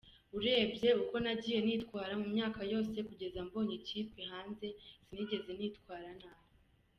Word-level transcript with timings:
Urebye 0.37 0.89
uko 1.01 1.15
nagiye 1.23 1.59
nitwara 1.65 2.13
mu 2.21 2.27
myaka 2.33 2.59
yose 2.73 2.97
kugeza 3.07 3.39
mbonye 3.47 3.73
ikipe 3.81 4.19
hanze, 4.31 4.67
sinigeze 5.05 5.51
nitwara 5.57 6.11
nabi. 6.21 6.49